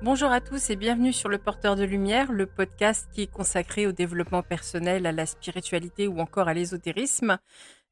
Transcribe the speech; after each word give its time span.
Bonjour 0.00 0.30
à 0.30 0.40
tous 0.40 0.70
et 0.70 0.76
bienvenue 0.76 1.12
sur 1.12 1.28
Le 1.28 1.38
Porteur 1.38 1.74
de 1.74 1.82
Lumière, 1.82 2.30
le 2.30 2.46
podcast 2.46 3.08
qui 3.12 3.22
est 3.22 3.32
consacré 3.32 3.84
au 3.84 3.90
développement 3.90 4.44
personnel, 4.44 5.06
à 5.06 5.12
la 5.12 5.26
spiritualité 5.26 6.06
ou 6.06 6.20
encore 6.20 6.46
à 6.46 6.54
l'ésotérisme. 6.54 7.38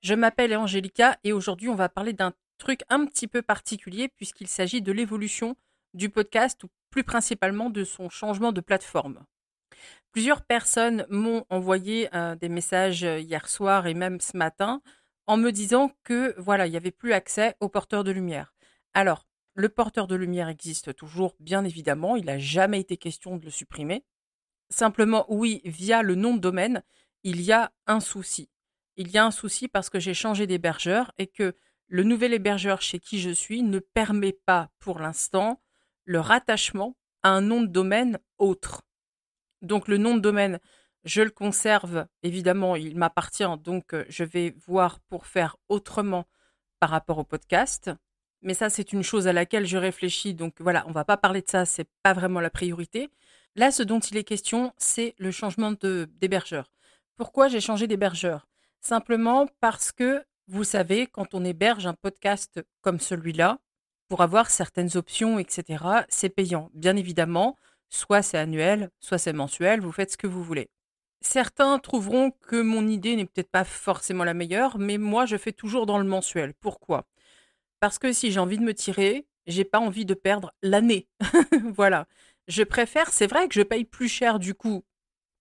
Je 0.03 0.15
m'appelle 0.15 0.57
Angélica 0.57 1.19
et 1.25 1.33
aujourd'hui 1.33 1.69
on 1.69 1.75
va 1.75 1.89
parler 1.89 2.13
d'un 2.13 2.33
truc 2.59 2.83
un 2.91 3.07
petit 3.07 3.27
peu 3.27 3.43
particulier 3.43 4.07
puisqu'il 4.07 4.47
s'agit 4.47 4.83
de 4.83 4.93
l'évolution 4.93 5.57
du 5.95 6.09
podcast 6.09 6.63
ou 6.63 6.69
plus 6.91 7.03
principalement 7.03 7.71
de 7.71 7.83
son 7.83 8.09
changement 8.09 8.53
de 8.53 8.61
plateforme. 8.61 9.25
Plusieurs 10.13 10.43
personnes 10.43 11.07
m'ont 11.11 11.45
envoyé 11.51 12.09
euh, 12.15 12.37
des 12.37 12.49
messages 12.49 13.03
hier 13.03 13.49
soir 13.49 13.89
et 13.89 13.95
même 13.95 14.21
ce 14.21 14.37
matin 14.37 14.81
en 15.27 15.37
me 15.37 15.51
disant 15.51 15.91
que 16.05 16.37
voilà, 16.39 16.69
il 16.69 16.71
n'y 16.71 16.77
avait 16.77 16.93
plus 16.93 17.13
accès 17.13 17.57
au 17.59 17.69
porteur 17.69 18.05
de 18.05 18.13
lumière. 18.13 18.55
Alors, 18.95 19.27
le 19.57 19.71
porteur 19.71 20.07
de 20.07 20.15
lumière 20.15 20.49
existe 20.49 20.95
toujours, 20.95 21.35
bien 21.41 21.65
évidemment, 21.65 22.15
il 22.15 22.27
n'a 22.27 22.39
jamais 22.39 22.79
été 22.79 22.99
question 22.99 23.39
de 23.39 23.45
le 23.47 23.51
supprimer. 23.51 24.05
Simplement, 24.69 25.25
oui, 25.29 25.63
via 25.65 26.03
le 26.03 26.15
nom 26.15 26.35
de 26.35 26.41
domaine, 26.41 26.83
il 27.25 27.41
y 27.41 27.53
a 27.53 27.73
un 27.87 28.01
souci. 28.01 28.51
Il 28.97 29.11
y 29.11 29.17
a 29.17 29.25
un 29.25 29.31
souci 29.31 29.67
parce 29.67 29.89
que 29.89 29.99
j'ai 29.99 30.13
changé 30.13 30.47
d'hébergeur 30.47 31.11
et 31.17 31.27
que 31.27 31.57
le 31.89 32.03
nouvel 32.03 32.35
hébergeur 32.35 32.83
chez 32.83 32.99
qui 32.99 33.19
je 33.19 33.31
suis 33.31 33.63
ne 33.63 33.79
permet 33.79 34.33
pas 34.33 34.69
pour 34.79 34.99
l'instant 34.99 35.63
le 36.05 36.21
rattachement 36.21 36.97
à 37.23 37.31
un 37.31 37.41
nom 37.41 37.63
de 37.63 37.67
domaine 37.67 38.19
autre. 38.39 38.83
Donc 39.63 39.89
le 39.89 39.97
nom 39.97 40.15
de 40.17 40.21
domaine, 40.21 40.61
je 41.05 41.23
le 41.23 41.31
conserve, 41.31 42.07
évidemment, 42.23 42.77
il 42.77 42.99
m'appartient, 42.99 43.45
donc 43.61 43.95
euh, 43.95 44.05
je 44.09 44.25
vais 44.25 44.55
voir 44.67 45.01
pour 45.01 45.27
faire 45.27 45.57
autrement 45.69 46.27
par 46.79 46.91
rapport 46.91 47.19
au 47.19 47.25
podcast. 47.25 47.91
Mais 48.43 48.55
ça, 48.55 48.71
c'est 48.71 48.93
une 48.93 49.03
chose 49.03 49.27
à 49.27 49.33
laquelle 49.33 49.67
je 49.67 49.77
réfléchis. 49.77 50.35
Donc 50.35 50.55
voilà, 50.61 50.85
on 50.87 50.93
va 50.93 51.05
pas 51.05 51.17
parler 51.17 51.43
de 51.43 51.49
ça, 51.49 51.65
c'est 51.65 51.89
pas 52.03 52.13
vraiment 52.13 52.41
la 52.41 52.51
priorité. 52.51 53.11
Là, 53.55 53.71
ce 53.71 53.83
dont 53.83 54.01
il 54.01 54.17
est 54.17 54.25
question, 54.25 54.73
c'est 54.77 55.15
le 55.19 55.31
changement 55.31 55.73
d'hébergeur. 55.73 56.71
Pourquoi 57.17 57.49
j'ai 57.49 57.61
changé 57.61 57.87
d'hébergeur? 57.87 58.47
Simplement 58.81 59.47
parce 59.61 59.93
que, 59.93 60.23
vous 60.49 60.65
savez, 60.65 61.07
quand 61.07 61.35
on 61.35 61.45
héberge 61.45 61.87
un 61.87 61.95
podcast 61.95 62.61
comme 62.83 63.01
celui-là, 63.01 63.59
pour 64.09 64.21
avoir 64.21 64.51
certaines 64.51 64.97
options, 64.97 65.39
etc., 65.39 65.85
c'est 66.09 66.29
payant. 66.29 66.71
Bien 66.75 66.97
évidemment, 66.97 67.57
soit 67.89 68.23
c'est 68.23 68.39
annuel, 68.39 68.91
soit 69.01 69.19
c'est 69.19 69.33
mensuel, 69.33 69.81
vous 69.81 69.93
faites 69.93 70.13
ce 70.13 70.17
que 70.17 70.27
vous 70.27 70.45
voulez. 70.45 70.69
Certains 71.23 71.79
trouveront 71.79 72.31
que 72.31 72.61
mon 72.61 72.87
idée 72.87 73.17
n'est 73.17 73.25
peut-être 73.25 73.51
pas 73.51 73.65
forcément 73.65 74.23
la 74.23 74.35
meilleure, 74.35 74.79
mais 74.79 74.99
moi, 74.99 75.27
je 75.27 75.37
fais 75.37 75.53
toujours 75.53 75.87
dans 75.87 75.99
le 75.99 76.05
mensuel. 76.05 76.55
Pourquoi? 76.61 77.07
Parce 77.81 77.99
que 77.99 78.13
si 78.13 78.31
j'ai 78.33 78.41
envie 78.41 78.59
de 78.59 78.65
me 78.65 78.75
tirer, 78.75 79.27
j'ai 79.47 79.65
pas 79.65 79.79
envie 79.79 80.05
de 80.05 80.15
perdre 80.15 80.53
l'année. 80.63 81.09
voilà. 81.75 82.07
Je 82.49 82.63
préfère, 82.63 83.11
c'est 83.11 83.27
vrai 83.27 83.49
que 83.49 83.55
je 83.55 83.63
paye 83.63 83.85
plus 83.85 84.09
cher 84.09 84.39
du 84.39 84.55
coup 84.55 84.85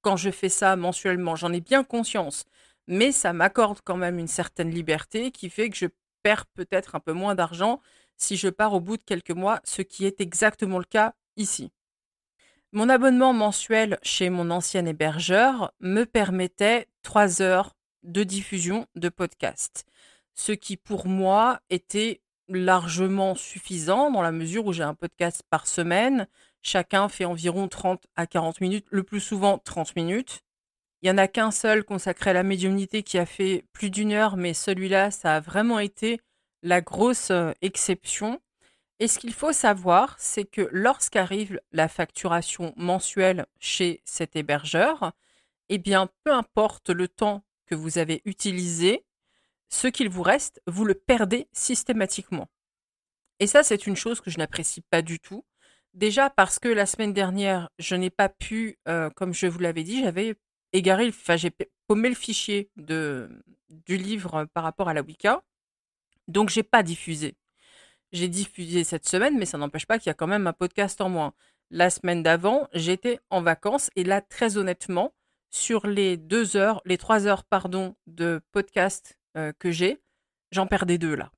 quand 0.05 0.17
je 0.17 0.29
fais 0.29 0.49
ça 0.49 0.75
mensuellement, 0.75 1.35
j'en 1.35 1.51
ai 1.51 1.61
bien 1.61 1.83
conscience, 1.83 2.45
mais 2.85 3.11
ça 3.11 3.33
m'accorde 3.33 3.79
quand 3.83 3.97
même 3.97 4.19
une 4.19 4.27
certaine 4.27 4.69
liberté 4.69 5.31
qui 5.31 5.49
fait 5.49 5.71
que 5.71 5.75
je 5.75 5.87
perds 6.21 6.45
peut-être 6.45 6.93
un 6.93 6.99
peu 6.99 7.11
moins 7.11 7.33
d'argent 7.33 7.81
si 8.15 8.37
je 8.37 8.49
pars 8.49 8.75
au 8.75 8.79
bout 8.79 8.97
de 8.97 9.03
quelques 9.03 9.31
mois, 9.31 9.61
ce 9.63 9.81
qui 9.81 10.05
est 10.05 10.21
exactement 10.21 10.77
le 10.77 10.85
cas 10.85 11.15
ici. 11.37 11.71
Mon 12.71 12.87
abonnement 12.87 13.33
mensuel 13.33 13.97
chez 14.03 14.29
mon 14.29 14.51
ancien 14.51 14.85
hébergeur 14.85 15.73
me 15.79 16.03
permettait 16.03 16.87
trois 17.01 17.41
heures 17.41 17.75
de 18.03 18.23
diffusion 18.23 18.85
de 18.93 19.09
podcast, 19.09 19.87
ce 20.35 20.51
qui 20.51 20.77
pour 20.77 21.07
moi 21.07 21.61
était 21.71 22.21
largement 22.47 23.35
suffisant 23.35 24.11
dans 24.11 24.21
la 24.21 24.31
mesure 24.31 24.65
où 24.65 24.73
j'ai 24.73 24.83
un 24.83 24.93
podcast 24.93 25.43
par 25.49 25.67
semaine. 25.67 26.27
Chacun 26.61 27.09
fait 27.09 27.25
environ 27.25 27.67
30 27.67 28.05
à 28.15 28.27
40 28.27 28.61
minutes, 28.61 28.87
le 28.89 29.03
plus 29.03 29.19
souvent 29.19 29.57
30 29.59 29.95
minutes. 29.95 30.41
Il 31.01 31.07
n'y 31.07 31.11
en 31.11 31.17
a 31.17 31.27
qu'un 31.27 31.51
seul 31.51 31.83
consacré 31.83 32.31
à 32.31 32.33
la 32.33 32.43
médiumnité 32.43 33.03
qui 33.03 33.17
a 33.17 33.25
fait 33.25 33.65
plus 33.73 33.89
d'une 33.89 34.11
heure, 34.11 34.37
mais 34.37 34.53
celui-là, 34.53 35.11
ça 35.11 35.35
a 35.35 35.39
vraiment 35.39 35.79
été 35.79 36.19
la 36.63 36.81
grosse 36.81 37.29
euh, 37.31 37.51
exception. 37.61 38.41
Et 38.99 39.07
ce 39.07 39.19
qu'il 39.19 39.33
faut 39.33 39.51
savoir, 39.51 40.15
c'est 40.17 40.45
que 40.45 40.67
lorsqu'arrive 40.71 41.59
la 41.71 41.87
facturation 41.87 42.73
mensuelle 42.77 43.45
chez 43.59 44.01
cet 44.05 44.35
hébergeur, 44.35 45.11
eh 45.69 45.77
bien, 45.77 46.09
peu 46.23 46.33
importe 46.33 46.89
le 46.89 47.07
temps 47.07 47.43
que 47.65 47.75
vous 47.75 47.97
avez 47.97 48.21
utilisé, 48.25 49.05
ce 49.69 49.87
qu'il 49.87 50.09
vous 50.09 50.23
reste, 50.23 50.61
vous 50.67 50.85
le 50.85 50.93
perdez 50.93 51.47
systématiquement. 51.51 52.49
Et 53.39 53.47
ça, 53.47 53.63
c'est 53.63 53.87
une 53.87 53.95
chose 53.95 54.21
que 54.21 54.29
je 54.29 54.37
n'apprécie 54.37 54.81
pas 54.81 55.01
du 55.01 55.19
tout. 55.19 55.45
Déjà 55.93 56.29
parce 56.29 56.59
que 56.59 56.67
la 56.67 56.85
semaine 56.85 57.13
dernière, 57.13 57.69
je 57.79 57.95
n'ai 57.95 58.09
pas 58.09 58.29
pu, 58.29 58.77
euh, 58.87 59.09
comme 59.11 59.33
je 59.33 59.47
vous 59.47 59.59
l'avais 59.59 59.83
dit, 59.83 60.03
j'avais 60.03 60.35
égaré, 60.73 61.07
enfin 61.07 61.37
j'ai 61.37 61.51
paumé 61.87 62.09
le 62.09 62.15
fichier 62.15 62.69
de, 62.75 63.29
du 63.69 63.97
livre 63.97 64.45
par 64.53 64.63
rapport 64.63 64.89
à 64.89 64.93
la 64.93 65.01
Wicca. 65.01 65.41
Donc 66.27 66.49
j'ai 66.49 66.63
pas 66.63 66.83
diffusé. 66.83 67.35
J'ai 68.11 68.27
diffusé 68.27 68.83
cette 68.83 69.07
semaine, 69.07 69.37
mais 69.37 69.45
ça 69.45 69.57
n'empêche 69.57 69.85
pas 69.85 69.99
qu'il 69.99 70.07
y 70.07 70.11
a 70.11 70.15
quand 70.15 70.27
même 70.27 70.47
un 70.47 70.53
podcast 70.53 70.99
en 71.01 71.09
moins. 71.09 71.33
La 71.71 71.89
semaine 71.89 72.23
d'avant, 72.23 72.67
j'étais 72.73 73.19
en 73.29 73.41
vacances 73.41 73.89
et 73.95 74.03
là, 74.03 74.21
très 74.21 74.57
honnêtement, 74.57 75.13
sur 75.49 75.87
les 75.87 76.17
deux 76.17 76.57
heures, 76.57 76.81
les 76.85 76.97
trois 76.97 77.27
heures, 77.27 77.43
pardon, 77.43 77.95
de 78.07 78.41
podcast 78.51 79.17
euh, 79.37 79.51
que 79.57 79.71
j'ai, 79.71 80.01
j'en 80.51 80.67
perdais 80.67 80.97
deux 80.97 81.15
là. 81.15 81.31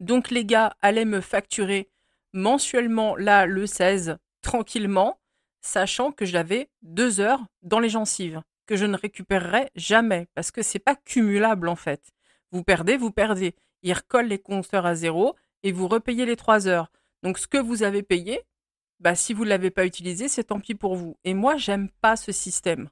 Donc 0.00 0.30
les 0.30 0.44
gars 0.44 0.76
allaient 0.82 1.04
me 1.04 1.20
facturer 1.20 1.90
mensuellement 2.32 3.16
là 3.16 3.46
le 3.46 3.66
16 3.66 4.18
tranquillement, 4.42 5.20
sachant 5.60 6.12
que 6.12 6.24
j'avais 6.24 6.68
deux 6.82 7.20
heures 7.20 7.44
dans 7.62 7.78
les 7.78 7.88
gencives 7.88 8.42
que 8.66 8.76
je 8.76 8.86
ne 8.86 8.96
récupérerai 8.96 9.70
jamais 9.74 10.26
parce 10.34 10.50
que 10.50 10.62
c'est 10.62 10.78
pas 10.78 10.96
cumulable 10.96 11.68
en 11.68 11.76
fait. 11.76 12.12
Vous 12.50 12.62
perdez, 12.62 12.96
vous 12.96 13.10
perdez. 13.10 13.54
Ils 13.82 13.92
recollent 13.92 14.28
les 14.28 14.38
compteurs 14.38 14.86
à 14.86 14.94
zéro 14.94 15.36
et 15.62 15.72
vous 15.72 15.88
repayez 15.88 16.26
les 16.26 16.36
trois 16.36 16.68
heures. 16.68 16.90
Donc 17.22 17.38
ce 17.38 17.46
que 17.46 17.58
vous 17.58 17.82
avez 17.82 18.02
payé, 18.02 18.42
bah 19.00 19.14
si 19.14 19.34
vous 19.34 19.44
ne 19.44 19.50
l'avez 19.50 19.70
pas 19.70 19.86
utilisé, 19.86 20.28
c'est 20.28 20.44
tant 20.44 20.60
pis 20.60 20.74
pour 20.74 20.96
vous. 20.96 21.16
Et 21.24 21.34
moi, 21.34 21.56
j'aime 21.56 21.90
pas 22.00 22.16
ce 22.16 22.32
système. 22.32 22.88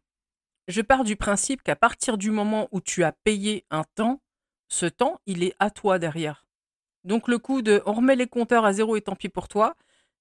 Je 0.69 0.81
pars 0.81 1.05
du 1.05 1.17
principe 1.17 1.63
qu'à 1.63 1.77
partir 1.77 2.19
du 2.19 2.31
moment 2.31 2.69
où 2.71 2.81
tu 2.81 3.03
as 3.05 3.13
payé 3.13 3.67
un 3.71 3.85
temps, 3.95 4.21
ce 4.69 4.87
temps, 4.87 5.21
il 5.27 5.43
est 5.43 5.55
à 5.59 5.71
toi 5.71 5.99
derrière. 5.99 6.47
Donc 7.05 7.29
le 7.29 7.39
coup 7.39 7.63
de 7.63 7.83
on 7.85 7.93
remet 7.93 8.17
les 8.17 8.29
compteurs 8.29 8.65
à 8.65 8.73
zéro 8.73 8.97
et 8.97 9.01
tant 9.01 9.17
pis 9.17 9.29
pour 9.29 9.49
toi, 9.49 9.75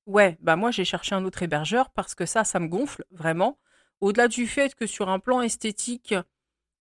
ouais, 0.08 0.38
bah 0.42 0.56
moi 0.56 0.72
j'ai 0.72 0.86
cherché 0.86 1.14
un 1.14 1.24
autre 1.26 1.44
hébergeur 1.44 1.92
parce 1.92 2.16
que 2.16 2.26
ça, 2.26 2.44
ça 2.44 2.60
me 2.60 2.68
gonfle 2.68 3.06
vraiment. 3.12 3.60
Au-delà 4.00 4.28
du 4.28 4.48
fait 4.48 4.74
que 4.74 4.88
sur 4.88 5.10
un 5.10 5.20
plan 5.20 5.42
esthétique, 5.42 6.16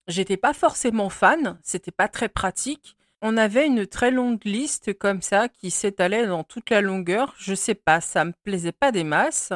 j'étais 0.07 0.37
pas 0.37 0.53
forcément 0.53 1.09
fan, 1.09 1.59
c'était 1.63 1.91
pas 1.91 2.07
très 2.07 2.29
pratique. 2.29 2.97
On 3.21 3.37
avait 3.37 3.67
une 3.67 3.85
très 3.85 4.09
longue 4.09 4.43
liste 4.43 4.97
comme 4.97 5.21
ça 5.21 5.47
qui 5.47 5.69
s'étalait 5.69 6.25
dans 6.25 6.43
toute 6.43 6.71
la 6.71 6.81
longueur. 6.81 7.35
Je 7.37 7.53
sais 7.53 7.75
pas, 7.75 8.01
ça 8.01 8.25
me 8.25 8.33
plaisait 8.43 8.71
pas 8.71 8.91
des 8.91 9.03
masses. 9.03 9.53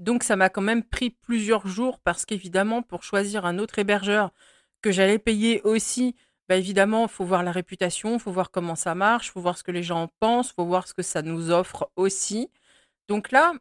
Donc 0.00 0.22
ça 0.24 0.34
m'a 0.34 0.48
quand 0.48 0.62
même 0.62 0.82
pris 0.82 1.10
plusieurs 1.10 1.66
jours 1.66 2.00
parce 2.00 2.24
qu'évidemment, 2.24 2.82
pour 2.82 3.02
choisir 3.04 3.44
un 3.44 3.58
autre 3.58 3.78
hébergeur 3.78 4.32
que 4.80 4.90
j'allais 4.90 5.18
payer 5.18 5.60
aussi, 5.62 6.16
bah 6.48 6.56
évidemment, 6.56 7.02
il 7.02 7.10
faut 7.10 7.24
voir 7.24 7.42
la 7.42 7.52
réputation, 7.52 8.14
il 8.14 8.18
faut 8.18 8.32
voir 8.32 8.50
comment 8.50 8.76
ça 8.76 8.94
marche, 8.94 9.28
il 9.28 9.32
faut 9.32 9.42
voir 9.42 9.58
ce 9.58 9.62
que 9.62 9.70
les 9.70 9.82
gens 9.82 10.04
en 10.04 10.08
pensent, 10.18 10.48
il 10.48 10.54
faut 10.54 10.64
voir 10.64 10.88
ce 10.88 10.94
que 10.94 11.02
ça 11.02 11.20
nous 11.20 11.50
offre 11.50 11.90
aussi. 11.96 12.50
Donc 13.08 13.30
là, 13.30 13.52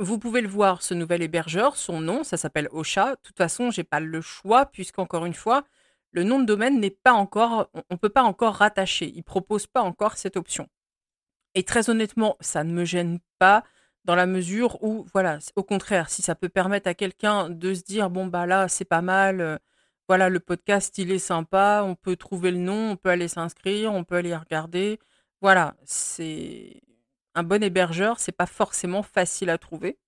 vous 0.00 0.18
pouvez 0.18 0.40
le 0.40 0.48
voir, 0.48 0.82
ce 0.82 0.92
nouvel 0.92 1.22
hébergeur, 1.22 1.76
son 1.76 2.00
nom, 2.00 2.24
ça 2.24 2.36
s'appelle 2.36 2.68
Ocha. 2.72 3.12
De 3.12 3.20
toute 3.22 3.38
façon, 3.38 3.70
j'ai 3.70 3.84
pas 3.84 4.00
le 4.00 4.20
choix 4.20 4.66
puisqu'encore 4.66 5.24
une 5.24 5.34
fois, 5.34 5.64
le 6.10 6.24
nom 6.24 6.40
de 6.40 6.46
domaine 6.46 6.80
n'est 6.80 6.90
pas 6.90 7.12
encore, 7.12 7.70
on 7.74 7.94
ne 7.94 7.96
peut 7.96 8.08
pas 8.08 8.24
encore 8.24 8.56
rattacher. 8.56 9.12
Il 9.14 9.22
propose 9.22 9.68
pas 9.68 9.82
encore 9.82 10.16
cette 10.16 10.36
option. 10.36 10.68
Et 11.54 11.62
très 11.62 11.90
honnêtement, 11.90 12.36
ça 12.40 12.64
ne 12.64 12.72
me 12.72 12.84
gêne 12.84 13.20
pas 13.38 13.62
dans 14.04 14.14
la 14.14 14.26
mesure 14.26 14.82
où, 14.82 15.06
voilà, 15.12 15.38
au 15.56 15.62
contraire, 15.62 16.10
si 16.10 16.22
ça 16.22 16.34
peut 16.34 16.48
permettre 16.48 16.88
à 16.88 16.94
quelqu'un 16.94 17.50
de 17.50 17.74
se 17.74 17.82
dire, 17.82 18.10
bon, 18.10 18.26
bah 18.26 18.46
là, 18.46 18.68
c'est 18.68 18.84
pas 18.84 19.02
mal, 19.02 19.40
euh, 19.40 19.58
voilà, 20.08 20.28
le 20.28 20.40
podcast, 20.40 20.98
il 20.98 21.10
est 21.10 21.18
sympa, 21.18 21.82
on 21.84 21.94
peut 21.94 22.16
trouver 22.16 22.50
le 22.50 22.58
nom, 22.58 22.92
on 22.92 22.96
peut 22.96 23.08
aller 23.10 23.28
s'inscrire, 23.28 23.92
on 23.92 24.04
peut 24.04 24.16
aller 24.16 24.36
regarder. 24.36 24.98
Voilà, 25.40 25.76
c'est 25.84 26.82
un 27.34 27.42
bon 27.42 27.62
hébergeur, 27.62 28.20
c'est 28.20 28.32
pas 28.32 28.46
forcément 28.46 29.02
facile 29.02 29.50
à 29.50 29.58
trouver. 29.58 29.98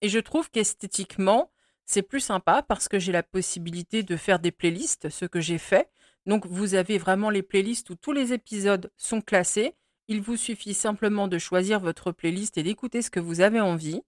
Et 0.00 0.08
je 0.08 0.18
trouve 0.18 0.50
qu'esthétiquement, 0.50 1.50
c'est 1.84 2.02
plus 2.02 2.20
sympa 2.20 2.62
parce 2.62 2.88
que 2.88 2.98
j'ai 2.98 3.12
la 3.12 3.22
possibilité 3.22 4.02
de 4.02 4.16
faire 4.16 4.38
des 4.38 4.52
playlists, 4.52 5.10
ce 5.10 5.24
que 5.26 5.40
j'ai 5.40 5.58
fait. 5.58 5.90
Donc 6.26 6.46
vous 6.46 6.74
avez 6.74 6.98
vraiment 6.98 7.30
les 7.30 7.42
playlists 7.42 7.90
où 7.90 7.96
tous 7.96 8.12
les 8.12 8.32
épisodes 8.32 8.90
sont 8.96 9.20
classés 9.20 9.74
il 10.12 10.20
vous 10.20 10.36
suffit 10.36 10.74
simplement 10.74 11.26
de 11.26 11.38
choisir 11.38 11.80
votre 11.80 12.12
playlist 12.12 12.58
et 12.58 12.62
d'écouter 12.62 13.00
ce 13.00 13.08
que 13.08 13.18
vous 13.18 13.40
avez 13.40 13.62
envie. 13.62 14.02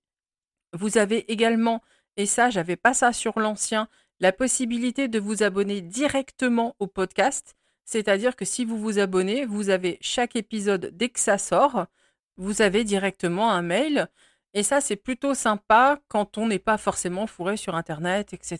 Vous 0.75 0.99
avez 0.99 1.33
également, 1.33 1.83
et 2.19 2.27
ça, 2.27 2.51
j'avais 2.51 2.77
pas 2.77 2.93
ça 2.93 3.15
sur 3.15 3.41
l'ancien, 3.41 3.89
la 4.21 4.31
possibilité 4.31 5.09
de 5.09 5.19
vous 5.19 5.43
abonner 5.43 5.81
directement 5.81 6.77
au 6.79 6.87
podcast. 6.87 7.57
C'est-à-dire 7.87 8.37
que 8.37 8.45
si 8.45 8.67
vous 8.67 8.79
vous 8.79 8.99
abonnez, 8.99 9.47
vous 9.47 9.71
avez 9.71 9.97
chaque 10.03 10.37
épisode 10.37 10.91
dès 10.93 11.09
que 11.09 11.21
ça 11.21 11.39
sort, 11.39 11.87
vous 12.37 12.61
avez 12.61 12.85
directement 12.85 13.51
un 13.51 13.63
mail 13.63 14.09
Et 14.53 14.63
ça, 14.63 14.83
c'est 14.83 14.97
plutôt 14.97 15.33
sympa 15.33 16.01
quand 16.09 16.37
on 16.37 16.49
n'est 16.49 16.59
pas 16.59 16.77
forcément 16.77 17.27
fourré 17.27 17.57
sur 17.57 17.77
Internet, 17.77 18.35
etc. 18.35 18.59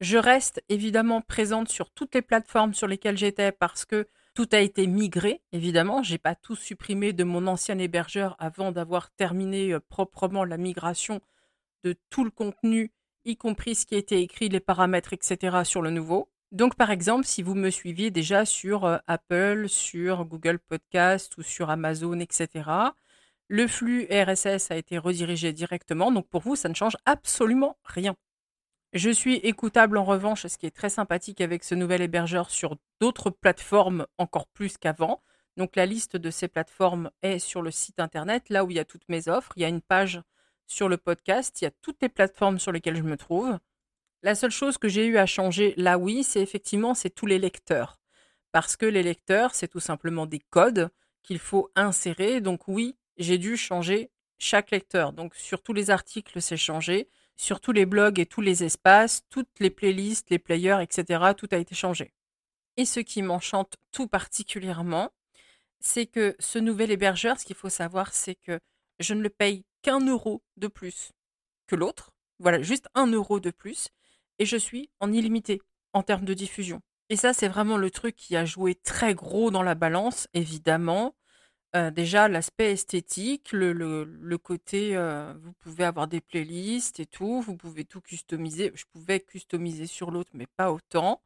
Je 0.00 0.16
reste 0.16 0.62
évidemment 0.68 1.22
présente 1.22 1.68
sur 1.68 1.90
toutes 1.90 2.14
les 2.14 2.22
plateformes 2.22 2.72
sur 2.72 2.86
lesquelles 2.86 3.18
j'étais 3.18 3.50
parce 3.50 3.84
que 3.84 4.06
tout 4.34 4.48
a 4.52 4.58
été 4.58 4.86
migré, 4.86 5.42
évidemment. 5.52 6.02
J'ai 6.02 6.18
pas 6.18 6.34
tout 6.34 6.56
supprimé 6.56 7.12
de 7.12 7.24
mon 7.24 7.46
ancien 7.46 7.78
hébergeur 7.78 8.36
avant 8.38 8.72
d'avoir 8.72 9.10
terminé 9.10 9.72
euh, 9.72 9.80
proprement 9.80 10.44
la 10.44 10.56
migration 10.56 11.20
de 11.84 11.96
tout 12.10 12.24
le 12.24 12.30
contenu, 12.30 12.92
y 13.24 13.36
compris 13.36 13.74
ce 13.74 13.86
qui 13.86 13.94
a 13.94 13.98
été 13.98 14.20
écrit, 14.20 14.48
les 14.48 14.60
paramètres, 14.60 15.12
etc. 15.12 15.64
sur 15.64 15.82
le 15.82 15.90
nouveau. 15.90 16.30
Donc, 16.52 16.76
par 16.76 16.90
exemple, 16.90 17.26
si 17.26 17.42
vous 17.42 17.54
me 17.54 17.70
suiviez 17.70 18.10
déjà 18.10 18.44
sur 18.44 18.84
euh, 18.84 18.98
Apple, 19.06 19.68
sur 19.68 20.24
Google 20.24 20.58
Podcast 20.58 21.36
ou 21.38 21.42
sur 21.42 21.70
Amazon, 21.70 22.18
etc., 22.20 22.68
le 23.48 23.66
flux 23.66 24.06
RSS 24.10 24.70
a 24.70 24.76
été 24.76 24.98
redirigé 24.98 25.52
directement. 25.52 26.10
Donc, 26.10 26.28
pour 26.28 26.42
vous, 26.42 26.56
ça 26.56 26.68
ne 26.68 26.74
change 26.74 26.96
absolument 27.04 27.76
rien. 27.84 28.16
Je 28.92 29.08
suis 29.08 29.36
écoutable 29.36 29.96
en 29.96 30.04
revanche, 30.04 30.46
ce 30.46 30.58
qui 30.58 30.66
est 30.66 30.76
très 30.76 30.90
sympathique 30.90 31.40
avec 31.40 31.64
ce 31.64 31.74
nouvel 31.74 32.02
hébergeur 32.02 32.50
sur 32.50 32.76
d'autres 33.00 33.30
plateformes 33.30 34.06
encore 34.18 34.46
plus 34.46 34.76
qu'avant. 34.76 35.22
Donc 35.56 35.76
la 35.76 35.86
liste 35.86 36.18
de 36.18 36.30
ces 36.30 36.46
plateformes 36.46 37.10
est 37.22 37.38
sur 37.38 37.62
le 37.62 37.70
site 37.70 38.00
internet, 38.00 38.50
là 38.50 38.64
où 38.66 38.70
il 38.70 38.76
y 38.76 38.80
a 38.80 38.84
toutes 38.84 39.08
mes 39.08 39.28
offres. 39.28 39.52
Il 39.56 39.62
y 39.62 39.64
a 39.64 39.68
une 39.68 39.80
page 39.80 40.20
sur 40.66 40.90
le 40.90 40.98
podcast, 40.98 41.58
il 41.60 41.64
y 41.64 41.68
a 41.68 41.72
toutes 41.80 42.02
les 42.02 42.10
plateformes 42.10 42.58
sur 42.58 42.70
lesquelles 42.70 42.96
je 42.96 43.02
me 43.02 43.16
trouve. 43.16 43.58
La 44.22 44.34
seule 44.34 44.50
chose 44.50 44.76
que 44.76 44.88
j'ai 44.88 45.06
eu 45.06 45.16
à 45.16 45.24
changer 45.24 45.72
là, 45.78 45.96
oui, 45.96 46.22
c'est 46.22 46.42
effectivement 46.42 46.92
c'est 46.92 47.10
tous 47.10 47.26
les 47.26 47.38
lecteurs. 47.38 47.98
Parce 48.52 48.76
que 48.76 48.84
les 48.84 49.02
lecteurs, 49.02 49.54
c'est 49.54 49.68
tout 49.68 49.80
simplement 49.80 50.26
des 50.26 50.40
codes 50.50 50.90
qu'il 51.22 51.38
faut 51.38 51.70
insérer. 51.76 52.42
Donc 52.42 52.68
oui, 52.68 52.98
j'ai 53.16 53.38
dû 53.38 53.56
changer 53.56 54.10
chaque 54.38 54.70
lecteur. 54.70 55.14
Donc 55.14 55.34
sur 55.34 55.62
tous 55.62 55.72
les 55.72 55.88
articles, 55.88 56.42
c'est 56.42 56.58
changé. 56.58 57.08
Sur 57.42 57.58
tous 57.58 57.72
les 57.72 57.86
blogs 57.86 58.20
et 58.20 58.26
tous 58.26 58.40
les 58.40 58.62
espaces, 58.62 59.24
toutes 59.28 59.58
les 59.58 59.70
playlists, 59.70 60.30
les 60.30 60.38
players, 60.38 60.78
etc., 60.80 61.32
tout 61.36 61.48
a 61.50 61.56
été 61.56 61.74
changé. 61.74 62.12
Et 62.76 62.84
ce 62.84 63.00
qui 63.00 63.20
m'enchante 63.20 63.78
tout 63.90 64.06
particulièrement, 64.06 65.10
c'est 65.80 66.06
que 66.06 66.36
ce 66.38 66.60
nouvel 66.60 66.92
hébergeur, 66.92 67.40
ce 67.40 67.44
qu'il 67.44 67.56
faut 67.56 67.68
savoir, 67.68 68.14
c'est 68.14 68.36
que 68.36 68.60
je 69.00 69.12
ne 69.12 69.22
le 69.22 69.28
paye 69.28 69.64
qu'un 69.82 69.98
euro 70.06 70.40
de 70.56 70.68
plus 70.68 71.10
que 71.66 71.74
l'autre. 71.74 72.12
Voilà, 72.38 72.62
juste 72.62 72.86
un 72.94 73.08
euro 73.08 73.40
de 73.40 73.50
plus 73.50 73.88
et 74.38 74.46
je 74.46 74.56
suis 74.56 74.88
en 75.00 75.12
illimité 75.12 75.60
en 75.94 76.04
termes 76.04 76.24
de 76.24 76.34
diffusion. 76.34 76.80
Et 77.08 77.16
ça, 77.16 77.32
c'est 77.32 77.48
vraiment 77.48 77.76
le 77.76 77.90
truc 77.90 78.14
qui 78.14 78.36
a 78.36 78.44
joué 78.44 78.76
très 78.76 79.16
gros 79.16 79.50
dans 79.50 79.64
la 79.64 79.74
balance, 79.74 80.28
évidemment. 80.32 81.16
Euh, 81.74 81.90
déjà, 81.90 82.28
l'aspect 82.28 82.72
esthétique, 82.72 83.52
le, 83.52 83.72
le, 83.72 84.38
côté, 84.38 84.94
euh, 84.94 85.32
vous 85.42 85.52
pouvez 85.54 85.84
avoir 85.84 86.06
des 86.06 86.20
playlists 86.20 87.00
et 87.00 87.06
tout, 87.06 87.40
vous 87.40 87.56
pouvez 87.56 87.84
tout 87.84 88.02
customiser. 88.02 88.72
Je 88.74 88.84
pouvais 88.92 89.20
customiser 89.20 89.86
sur 89.86 90.10
l'autre, 90.10 90.30
mais 90.34 90.46
pas 90.56 90.70
autant. 90.70 91.22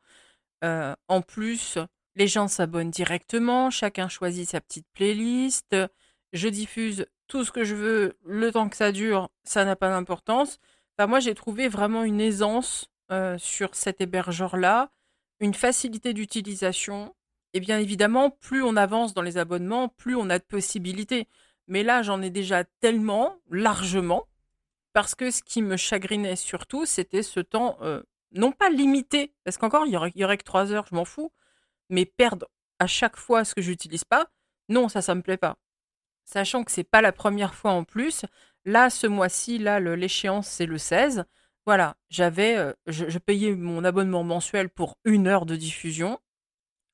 Euh, 0.64 0.94
en 1.08 1.22
plus, 1.22 1.78
les 2.16 2.28
gens 2.28 2.48
s'abonnent 2.48 2.90
directement, 2.90 3.70
chacun 3.70 4.08
choisit 4.08 4.48
sa 4.48 4.60
petite 4.60 4.86
playlist. 4.94 5.76
Je 6.32 6.48
diffuse 6.48 7.06
tout 7.28 7.44
ce 7.44 7.52
que 7.52 7.64
je 7.64 7.74
veux, 7.74 8.18
le 8.24 8.52
temps 8.52 8.68
que 8.68 8.76
ça 8.76 8.92
dure, 8.92 9.30
ça 9.44 9.64
n'a 9.64 9.76
pas 9.76 9.90
d'importance. 9.90 10.58
Enfin, 10.98 11.08
moi, 11.08 11.20
j'ai 11.20 11.34
trouvé 11.34 11.68
vraiment 11.68 12.04
une 12.04 12.20
aisance 12.20 12.90
sur 13.38 13.74
cet 13.74 14.00
hébergeur-là, 14.00 14.90
une 15.40 15.54
facilité 15.54 16.14
d'utilisation. 16.14 17.14
Et 17.54 17.60
bien 17.60 17.78
évidemment, 17.78 18.30
plus 18.30 18.62
on 18.62 18.76
avance 18.76 19.14
dans 19.14 19.22
les 19.22 19.38
abonnements, 19.38 19.88
plus 19.88 20.16
on 20.16 20.30
a 20.30 20.38
de 20.38 20.44
possibilités. 20.44 21.28
Mais 21.68 21.82
là, 21.82 22.02
j'en 22.02 22.22
ai 22.22 22.30
déjà 22.30 22.64
tellement, 22.80 23.38
largement, 23.50 24.26
parce 24.92 25.14
que 25.14 25.30
ce 25.30 25.42
qui 25.42 25.62
me 25.62 25.76
chagrinait 25.76 26.36
surtout, 26.36 26.86
c'était 26.86 27.22
ce 27.22 27.40
temps, 27.40 27.78
euh, 27.82 28.02
non 28.32 28.52
pas 28.52 28.70
limité, 28.70 29.34
parce 29.44 29.58
qu'encore, 29.58 29.86
il 29.86 29.92
y 29.92 29.96
aurait, 29.96 30.12
y 30.14 30.24
aurait 30.24 30.38
que 30.38 30.44
trois 30.44 30.72
heures, 30.72 30.86
je 30.90 30.94
m'en 30.94 31.04
fous, 31.04 31.32
mais 31.90 32.04
perdre 32.04 32.48
à 32.78 32.86
chaque 32.86 33.16
fois 33.16 33.44
ce 33.44 33.54
que 33.54 33.62
j'utilise 33.62 34.04
pas, 34.04 34.28
non, 34.68 34.88
ça, 34.88 35.02
ça 35.02 35.14
me 35.14 35.22
plaît 35.22 35.36
pas. 35.36 35.56
Sachant 36.24 36.64
que 36.64 36.72
c'est 36.72 36.84
pas 36.84 37.02
la 37.02 37.12
première 37.12 37.54
fois 37.54 37.72
en 37.72 37.84
plus. 37.84 38.24
Là, 38.64 38.90
ce 38.90 39.06
mois-ci, 39.06 39.58
là, 39.58 39.78
l'échéance, 39.80 40.48
c'est 40.48 40.66
le 40.66 40.78
16. 40.78 41.24
Voilà, 41.66 41.96
j'avais, 42.10 42.56
euh, 42.56 42.72
je, 42.86 43.18
payais 43.18 43.54
mon 43.54 43.84
abonnement 43.84 44.24
mensuel 44.24 44.68
pour 44.68 44.98
une 45.04 45.26
heure 45.26 45.46
de 45.46 45.56
diffusion, 45.56 46.18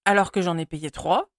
alors 0.04 0.32
que 0.32 0.42
j'en 0.42 0.58
ai 0.58 0.66
payé 0.66 0.90
trois. 0.90 1.30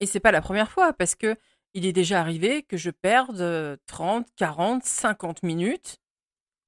Et 0.00 0.06
c'est 0.06 0.20
pas 0.20 0.32
la 0.32 0.40
première 0.42 0.70
fois, 0.70 0.92
parce 0.92 1.14
que 1.14 1.36
il 1.74 1.86
est 1.86 1.92
déjà 1.92 2.20
arrivé 2.20 2.62
que 2.62 2.76
je 2.76 2.90
perde 2.90 3.78
30, 3.86 4.28
40, 4.36 4.84
50 4.84 5.42
minutes. 5.42 5.98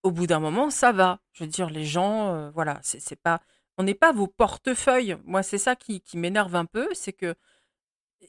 Au 0.03 0.11
bout 0.11 0.27
d'un 0.27 0.41
moment, 0.41 0.71
ça 0.71 0.93
va. 0.93 1.21
Je 1.33 1.45
veux 1.45 1.51
dire, 1.51 1.71
les 1.71 1.85
gens, 1.85 2.51
voilà, 2.53 2.81
c'est 2.83 3.21
pas, 3.21 3.41
on 3.79 3.85
n'est 3.85 3.95
pas 3.95 4.13
vos 4.13 4.27
portefeuilles. 4.29 5.17
Moi, 5.25 5.43
c'est 5.43 5.59
ça 5.59 5.77
qui, 5.77 6.03
m'énerve 6.15 6.57
un 6.57 6.67
peu, 6.67 6.89
c'est 6.95 7.13
que, 7.13 7.35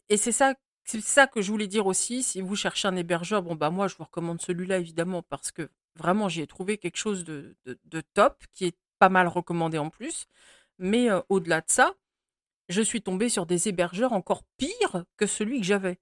et 0.10 0.18
c'est 0.18 0.32
ça, 0.32 0.56
c'est 0.86 1.02
ça 1.02 1.28
que 1.28 1.42
je 1.42 1.52
voulais 1.52 1.68
dire 1.68 1.88
aussi. 1.88 2.24
Si 2.24 2.42
vous 2.42 2.56
cherchez 2.56 2.88
un 2.88 2.96
hébergeur, 2.96 3.44
bon 3.44 3.56
bah 3.56 3.70
moi, 3.72 3.88
je 3.88 3.96
vous 3.98 4.04
recommande 4.06 4.42
celui-là 4.42 4.80
évidemment 4.80 5.24
parce 5.24 5.52
que 5.52 5.70
Vraiment, 5.98 6.30
j'y 6.30 6.42
ai 6.42 6.48
trouvé 6.48 6.78
quelque 6.78 6.98
chose 6.98 7.24
de, 7.24 7.56
top, 8.14 8.44
qui 8.54 8.66
est 8.66 8.78
pas 9.00 9.10
mal 9.10 9.28
recommandé 9.28 9.78
en 9.78 9.90
plus. 9.90 10.28
Mais 10.78 11.10
au-delà 11.30 11.62
de 11.62 11.70
ça, 11.70 11.94
je 12.70 12.82
suis 12.82 13.02
tombée 13.02 13.30
sur 13.30 13.46
des 13.46 13.68
hébergeurs 13.68 14.14
encore 14.14 14.44
pires 14.58 15.06
que 15.18 15.26
celui 15.26 15.60
que 15.60 15.66
j'avais. 15.66 16.00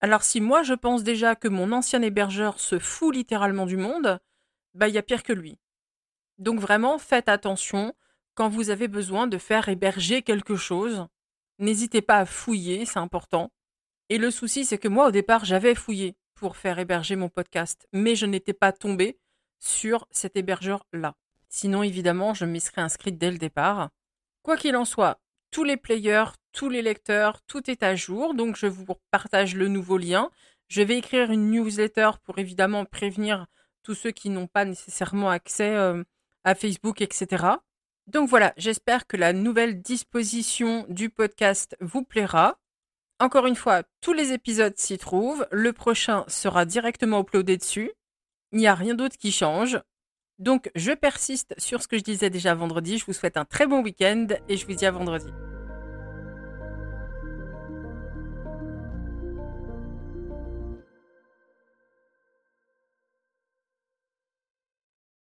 Alors 0.00 0.22
si 0.22 0.40
moi 0.40 0.62
je 0.62 0.74
pense 0.74 1.02
déjà 1.02 1.36
que 1.36 1.48
mon 1.48 1.72
ancien 1.72 2.02
hébergeur 2.02 2.58
se 2.60 2.78
fout 2.78 3.14
littéralement 3.14 3.66
du 3.66 3.76
monde, 3.76 4.20
bah 4.74 4.88
il 4.88 4.94
y 4.94 4.98
a 4.98 5.02
pire 5.02 5.22
que 5.22 5.32
lui. 5.32 5.58
Donc 6.38 6.58
vraiment, 6.58 6.98
faites 6.98 7.28
attention 7.28 7.94
quand 8.34 8.48
vous 8.48 8.70
avez 8.70 8.88
besoin 8.88 9.26
de 9.26 9.38
faire 9.38 9.68
héberger 9.68 10.22
quelque 10.22 10.56
chose. 10.56 11.06
N'hésitez 11.58 12.02
pas 12.02 12.18
à 12.18 12.26
fouiller, 12.26 12.86
c'est 12.86 12.98
important. 12.98 13.52
Et 14.08 14.18
le 14.18 14.30
souci, 14.30 14.64
c'est 14.64 14.78
que 14.78 14.88
moi, 14.88 15.08
au 15.08 15.10
départ, 15.10 15.44
j'avais 15.44 15.74
fouillé 15.74 16.16
pour 16.34 16.56
faire 16.56 16.78
héberger 16.78 17.14
mon 17.14 17.28
podcast, 17.28 17.86
mais 17.92 18.16
je 18.16 18.26
n'étais 18.26 18.52
pas 18.52 18.72
tombée 18.72 19.18
sur 19.58 20.06
cet 20.10 20.36
hébergeur-là. 20.36 21.14
Sinon, 21.48 21.82
évidemment, 21.82 22.34
je 22.34 22.44
m'y 22.44 22.60
serais 22.60 22.80
inscrite 22.80 23.18
dès 23.18 23.30
le 23.30 23.38
départ. 23.38 23.90
Quoi 24.42 24.56
qu'il 24.56 24.74
en 24.76 24.84
soit, 24.84 25.20
tous 25.52 25.62
les 25.62 25.76
players, 25.76 26.32
tous 26.52 26.68
les 26.68 26.82
lecteurs, 26.82 27.40
tout 27.42 27.70
est 27.70 27.84
à 27.84 27.94
jour, 27.94 28.34
donc 28.34 28.56
je 28.56 28.66
vous 28.66 28.84
partage 29.12 29.54
le 29.54 29.68
nouveau 29.68 29.98
lien. 29.98 30.30
Je 30.66 30.82
vais 30.82 30.98
écrire 30.98 31.30
une 31.30 31.50
newsletter 31.50 32.10
pour 32.24 32.38
évidemment 32.38 32.84
prévenir 32.84 33.46
tous 33.82 33.94
ceux 33.94 34.10
qui 34.10 34.30
n'ont 34.30 34.46
pas 34.46 34.64
nécessairement 34.64 35.28
accès 35.28 35.76
euh, 35.76 36.02
à 36.44 36.54
Facebook, 36.54 37.02
etc. 37.02 37.44
Donc 38.06 38.28
voilà, 38.28 38.54
j'espère 38.56 39.06
que 39.06 39.16
la 39.16 39.32
nouvelle 39.32 39.82
disposition 39.82 40.86
du 40.88 41.10
podcast 41.10 41.76
vous 41.80 42.02
plaira. 42.02 42.58
Encore 43.20 43.46
une 43.46 43.54
fois, 43.54 43.82
tous 44.00 44.14
les 44.14 44.32
épisodes 44.32 44.76
s'y 44.76 44.98
trouvent. 44.98 45.46
Le 45.52 45.72
prochain 45.72 46.24
sera 46.28 46.64
directement 46.64 47.20
uploadé 47.20 47.56
dessus. 47.58 47.92
Il 48.52 48.58
n'y 48.58 48.66
a 48.66 48.74
rien 48.74 48.94
d'autre 48.94 49.16
qui 49.18 49.30
change. 49.30 49.78
Donc, 50.38 50.70
je 50.74 50.92
persiste 50.92 51.54
sur 51.58 51.82
ce 51.82 51.88
que 51.88 51.98
je 51.98 52.02
disais 52.02 52.30
déjà 52.30 52.54
vendredi. 52.54 52.98
Je 52.98 53.06
vous 53.06 53.12
souhaite 53.12 53.36
un 53.36 53.44
très 53.44 53.66
bon 53.66 53.82
week-end 53.82 54.26
et 54.48 54.56
je 54.56 54.66
vous 54.66 54.74
dis 54.74 54.86
à 54.86 54.90
vendredi. 54.90 55.28